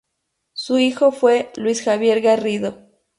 Su 0.53 0.79
hijo 0.79 1.11
fue 1.11 1.51
Luis 1.57 1.83
Javier 1.83 2.21
Garrido. 2.21 2.79